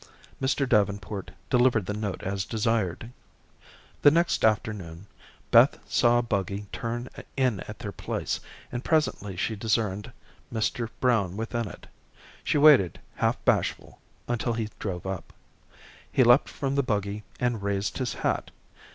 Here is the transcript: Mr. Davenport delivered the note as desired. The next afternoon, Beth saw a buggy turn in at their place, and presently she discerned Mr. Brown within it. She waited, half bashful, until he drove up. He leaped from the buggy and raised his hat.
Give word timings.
Mr. 0.41 0.67
Davenport 0.67 1.29
delivered 1.51 1.85
the 1.85 1.93
note 1.93 2.23
as 2.23 2.43
desired. 2.43 3.11
The 4.01 4.09
next 4.09 4.43
afternoon, 4.43 5.05
Beth 5.51 5.77
saw 5.87 6.17
a 6.17 6.21
buggy 6.23 6.65
turn 6.71 7.07
in 7.37 7.59
at 7.67 7.77
their 7.77 7.91
place, 7.91 8.39
and 8.71 8.83
presently 8.83 9.35
she 9.35 9.55
discerned 9.55 10.11
Mr. 10.51 10.89
Brown 10.99 11.37
within 11.37 11.67
it. 11.67 11.85
She 12.43 12.57
waited, 12.57 12.99
half 13.17 13.45
bashful, 13.45 13.99
until 14.27 14.53
he 14.53 14.69
drove 14.79 15.05
up. 15.05 15.33
He 16.11 16.23
leaped 16.23 16.49
from 16.49 16.73
the 16.73 16.81
buggy 16.81 17.23
and 17.39 17.61
raised 17.61 17.99
his 17.99 18.15
hat. 18.15 18.49